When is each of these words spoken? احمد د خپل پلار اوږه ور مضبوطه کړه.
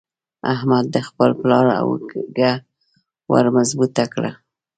احمد 0.53 0.85
د 0.95 0.97
خپل 1.07 1.29
پلار 1.41 1.65
اوږه 1.81 2.51
ور 3.31 3.45
مضبوطه 3.57 4.03
کړه. 4.13 4.31